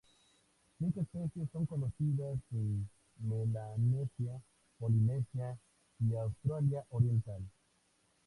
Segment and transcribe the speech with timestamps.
[0.79, 2.79] Cinco especies son conocidas de
[3.19, 4.41] Melanesia,
[4.79, 5.59] Polinesia
[5.99, 7.43] y Australia oriental.